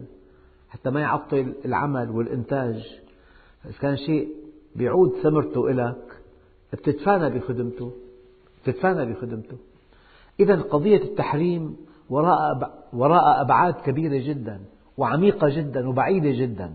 [0.71, 3.01] حتى ما يعطل العمل والإنتاج.
[3.65, 4.29] إذا كان شيء
[4.77, 6.21] بيعود ثمرته لك
[6.73, 7.93] بتتفانى بخدمته
[8.63, 9.57] بتتفانى بخدمته.
[10.41, 11.77] إذا قضية التحريم
[12.93, 14.61] وراء أبعاد كبيرة جدا
[14.97, 16.75] وعميقة جدا وبعيدة جدا.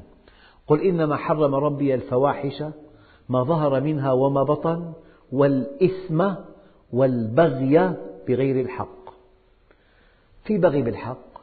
[0.68, 2.64] قل إنما حرم ربي الفواحش
[3.30, 4.94] ما ظهر منها وما بطن
[5.32, 6.32] والإثم
[6.94, 7.94] والبغي
[8.28, 9.04] بغير الحق.
[10.44, 11.34] في بغي بالحق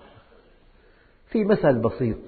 [1.26, 2.18] في مثل بسيط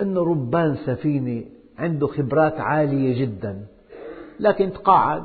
[0.00, 1.44] أن ربان سفينة
[1.78, 3.66] عنده خبرات عالية جدا
[4.40, 5.24] لكن تقاعد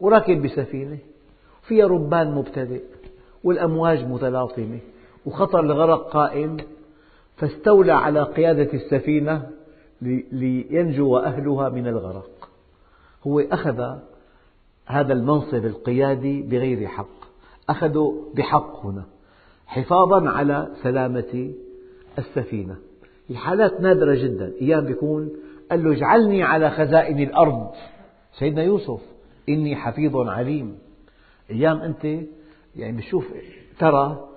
[0.00, 0.98] وراكب بسفينة
[1.62, 2.82] فيها ربان مبتدئ.
[3.44, 4.78] والأمواج متلاطمة
[5.26, 6.56] وخطر الغرق قائم
[7.36, 9.50] فاستولى على قيادة السفينة
[10.32, 12.48] لينجو أهلها من الغرق.
[13.26, 13.96] هو أخذ
[14.86, 17.24] هذا المنصب القيادي بغير حق
[17.68, 19.04] أخذه بحق هنا
[19.66, 21.52] حفاظا على سلامة
[22.18, 22.76] السفينة.
[23.28, 24.52] في حالات نادرة جدا.
[24.60, 25.30] أيام بيكون
[25.70, 27.70] قال له اجعلني على خزائن الأرض.
[28.38, 29.00] سيدنا يوسف
[29.48, 30.78] إني حفيظ عليم.
[31.50, 32.06] أيام أنت
[32.76, 33.24] يعني بتشوف
[33.78, 34.28] ترى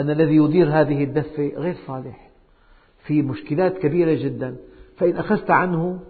[0.00, 2.30] أن الذي يدير هذه الدفة غير صالح
[3.04, 4.56] في مشكلات كبيرة جدا.
[4.96, 6.00] فإن أخذت عنه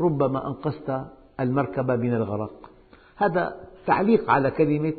[0.00, 1.06] ربما أنقذت
[1.40, 2.70] المركبة من الغرق.
[3.16, 4.94] هذا تعليق على كلمة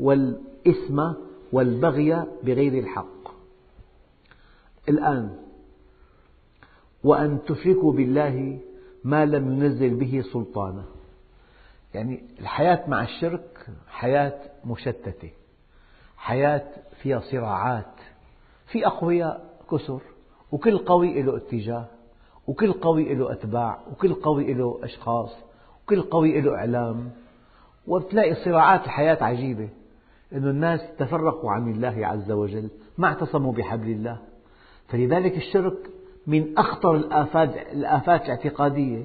[0.00, 1.02] والإثم
[1.52, 3.28] والبغي بغير الحق.
[4.88, 5.36] الآن
[7.04, 8.58] وأن تشركوا بالله
[9.04, 10.84] ما لم ينزل به سلطانا
[11.94, 15.30] يعني الحياة مع الشرك حياة مشتتة.
[16.24, 16.64] حياة
[17.02, 18.00] فيها صراعات
[18.66, 20.00] في أقوياء كثر
[20.52, 21.86] وكل قوي له اتجاه
[22.46, 25.36] وكل قوي له أتباع وكل قوي له أشخاص
[25.82, 27.10] وكل قوي له إعلام.
[27.86, 29.68] وتلاقي صراعات الحياة عجيبة
[30.32, 32.68] أن الناس تفرقوا عن الله عز وجل
[32.98, 34.18] ما اعتصموا بحبل الله.
[34.88, 35.76] فلذلك الشرك
[36.26, 39.04] من أخطر الآفات, الآفات الاعتقادية.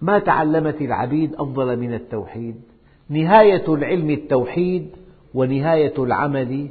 [0.00, 2.60] ما تعلمت العبيد أفضل من التوحيد.
[3.08, 5.01] نهاية العلم التوحيد
[5.34, 6.68] ونهاية العمل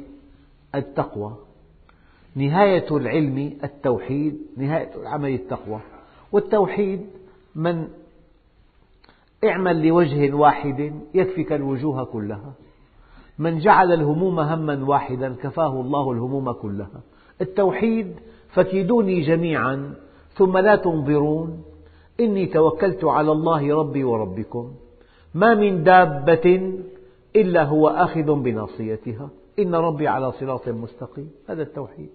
[0.74, 1.36] التقوى
[2.34, 5.80] نهاية العلم التوحيد نهاية العمل التقوى.
[6.32, 7.06] والتوحيد
[7.54, 7.88] من
[9.44, 12.52] اعمل لوجه واحد يكفك الوجوه كلها.
[13.38, 17.00] من جعل الهموم هما واحدا كفاه الله الهموم كلها.
[17.40, 18.14] التوحيد
[18.48, 19.94] فكيدوني جميعا
[20.34, 21.62] ثم لا تنظرون.
[22.20, 24.72] إني توكلت على الله ربي وربكم.
[25.34, 26.72] ما من دابة
[27.36, 29.30] إلا هو آخذ بناصيتها.
[29.58, 31.30] إن ربي على صراط مستقيم.
[31.48, 32.08] هذا التوحيد.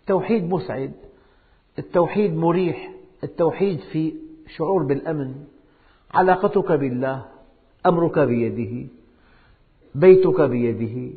[0.00, 0.92] التوحيد مسعد.
[1.78, 2.92] التوحيد مريح.
[3.24, 4.12] التوحيد في
[4.56, 5.34] شعور بالأمن.
[6.14, 7.24] علاقتك بالله.
[7.86, 8.86] أمرك بيده.
[9.94, 11.10] بيتك بيده.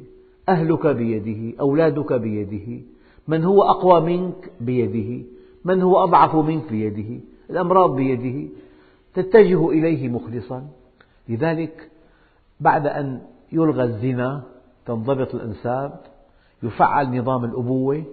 [0.50, 1.60] أهلك بيده.
[1.60, 2.82] أولادك بيده.
[3.28, 5.26] من هو أقوى منك؟ بيده.
[5.66, 7.20] من هو أضعف منك؟ بيده.
[7.50, 8.50] الأمراض بيده.
[9.14, 10.68] تتجه إليه مخلصا.
[11.30, 11.90] لذلك
[12.60, 14.44] بعد أن يلغى الزنا
[14.86, 16.00] تنضبط الأنساب
[16.64, 18.04] يفعل نظام الأبوة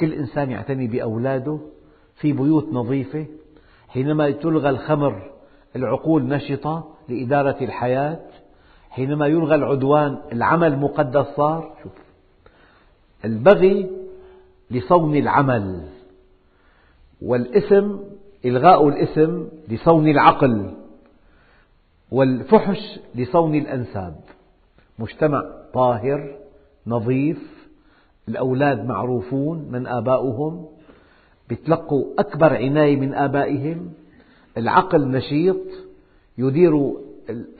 [0.00, 1.58] كل إنسان يعتني بأولاده
[2.16, 3.26] في بيوت نظيفة
[3.88, 5.30] حينما تلغى الخمر
[5.76, 8.20] العقول نشطة لإدارة الحياة
[8.90, 11.92] حينما يلغى العدوان العمل مقدس صار شوف.
[13.24, 13.90] البغي
[14.70, 15.88] لصون العمل
[17.22, 17.96] والإثم
[18.44, 20.74] إلغاء الإثم لصون العقل.
[22.10, 24.20] والفحش لصون الأنساب.
[24.98, 25.42] مجتمع
[25.74, 26.36] طاهر
[26.86, 27.68] نظيف
[28.28, 30.66] الأولاد معروفون من آباؤهم
[31.50, 33.92] يتلقوا أكبر عناية من آبائهم
[34.56, 35.60] العقل نشيط
[36.38, 36.94] يدير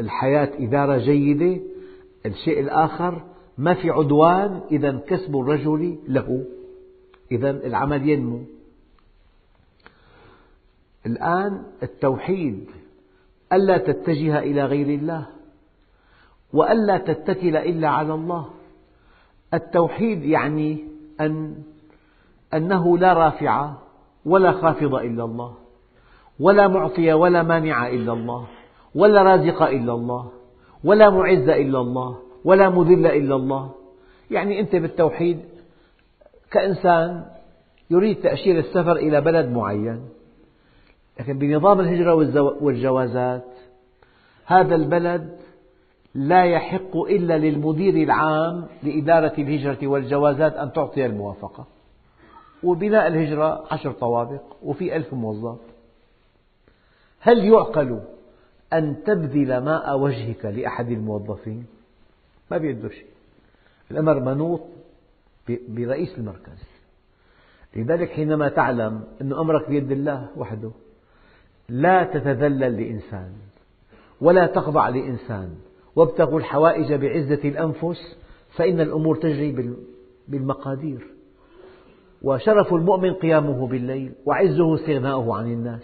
[0.00, 1.60] الحياة إدارة جيدة.
[2.26, 3.22] الشيء الآخر
[3.58, 6.44] ما في عدوان إذا كسب الرجل له.
[7.32, 8.40] إذا العمل ينمو.
[11.06, 12.64] الآن التوحيد
[13.52, 15.26] ألا تتجه إلى غير الله
[16.52, 18.46] وألا تتكل إلا على الله.
[19.54, 20.78] التوحيد يعني
[21.20, 21.54] أن
[22.54, 23.72] أنه لا رافع
[24.24, 25.54] ولا خافض إلا الله
[26.40, 28.46] ولا معطي ولا مانع إلا الله
[28.94, 30.30] ولا رازق إلا الله
[30.84, 33.70] ولا معز إلا الله ولا مذل إلا الله.
[34.30, 35.40] يعني أنت بالتوحيد
[36.50, 37.24] كإنسان
[37.90, 40.00] يريد تأشير السفر إلى بلد معين
[41.20, 42.14] لكن بنظام الهجرة
[42.62, 43.44] والجوازات
[44.46, 45.38] هذا البلد
[46.14, 51.66] لا يحق إلا للمدير العام لإدارة الهجرة والجوازات أن تعطي الموافقة.
[52.62, 55.58] وبناء الهجرة عشر طوابق وفي ألف موظف.
[57.20, 58.00] هل يعقل
[58.72, 61.66] أن تبذل ماء وجهك لأحد الموظفين؟
[62.50, 63.06] ما بيده شيء.
[63.90, 64.60] الأمر منوط
[65.48, 66.62] برئيس المركز.
[67.76, 70.70] لذلك حينما تعلم أن أمرك بيد الله وحده
[71.70, 73.32] لا تتذلل لإنسان
[74.20, 75.50] ولا تخضع لإنسان
[75.96, 78.16] وابتغوا الحوائج بعزة الأنفس
[78.50, 79.74] فإن الأمور تجري
[80.28, 81.06] بالمقادير.
[82.22, 85.82] وشرف المؤمن قيامه بالليل وعزه استغناؤه عن الناس.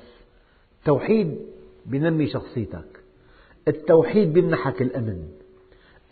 [0.78, 1.38] التوحيد
[1.86, 3.00] بنمي شخصيتك.
[3.68, 5.22] التوحيد بيمنحك الأمن.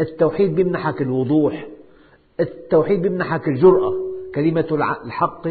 [0.00, 1.68] التوحيد بيمنحك الوضوح.
[2.40, 3.92] التوحيد بيمنحك الجرأة.
[4.34, 5.48] كلمة الحق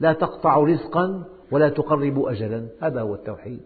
[0.00, 2.66] لا تقطع رزقا ولا تقرب أجلا.
[2.80, 3.60] هذا هو التوحيد.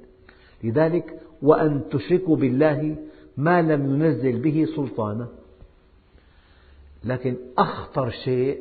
[0.64, 2.96] لذلك وأن تشركوا بالله
[3.36, 5.28] ما لم ينزل به سلطانا
[7.04, 8.60] لكن أخطر شيء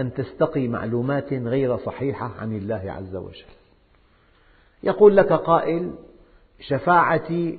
[0.00, 3.44] أن تستقي معلومات غير صحيحة عن الله عز وجل.
[4.82, 5.92] يقول لك قائل
[6.60, 7.58] شفاعتي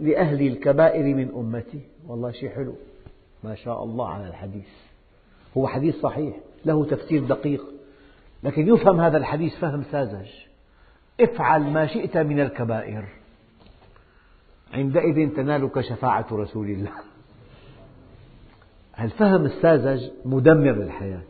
[0.00, 1.80] لأهل الكبائر من أمتي.
[2.08, 2.74] والله شيء حلو.
[3.44, 4.68] ما شاء الله على الحديث.
[5.56, 6.36] هو حديث صحيح.
[6.64, 7.64] له تفسير دقيق.
[8.42, 10.28] لكن يفهم هذا الحديث فهم ساذج.
[11.20, 13.04] افعل ما شئت من الكبائر.
[14.74, 16.92] عندئذ تنالك شفاعة رسول الله.
[19.00, 21.22] الفهم الساذج مدمر للحياة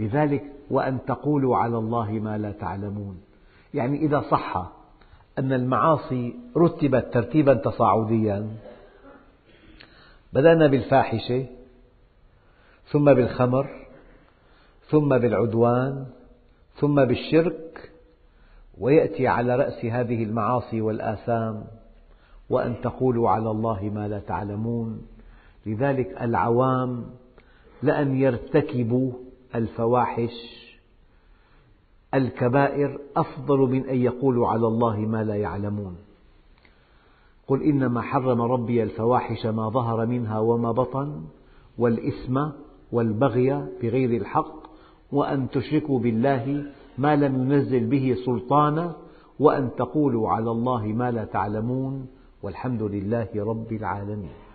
[0.00, 3.20] لذلك وأن تقولوا على الله ما لا تعلمون.
[3.74, 4.72] يعني إذا صح
[5.38, 8.48] أن المعاصي رتبت ترتيبا تصاعديا
[10.32, 11.46] بدأنا بالفاحشة
[12.86, 13.89] ثم بالخمر
[14.90, 16.06] ثم بالعدوان
[16.74, 17.92] ثم بالشرك
[18.78, 21.64] ويأتي على رأس هذه المعاصي والآثام
[22.50, 25.02] وأن تقولوا على الله ما لا تعلمون.
[25.66, 27.04] لذلك العوام
[27.82, 29.12] لأن يرتكبوا
[29.54, 30.32] الفواحش
[32.14, 35.96] الكبائر أفضل من أن يقولوا على الله ما لا يعلمون.
[37.46, 41.24] قل إنما حرم ربي الفواحش ما ظهر منها وما بطن
[41.78, 42.46] والإثم
[42.92, 44.59] والبغي بغير الحق
[45.12, 46.64] وأن تشركوا بالله
[46.98, 48.96] ما لم ينزل به سلطانا
[49.38, 52.06] وأن تقولوا على الله ما لا تعلمون
[52.42, 54.49] والحمد لله رب العالمين.